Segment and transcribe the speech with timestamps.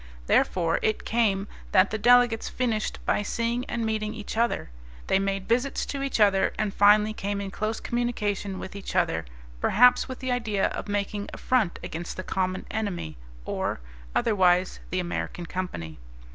[0.25, 4.71] Therefore, it came that the delegates finished by seeing and meeting each other;
[5.05, 9.25] they made visits to each other, and finally came in close communication with each other,
[9.59, 13.79] perhaps with the idea of making a front against the common enemy, or,
[14.15, 15.99] otherwise, the American Company.